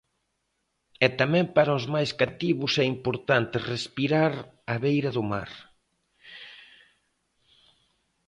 [1.05, 4.33] E tamén para os máis cativos é importante respirar
[4.73, 5.51] a beira do mar.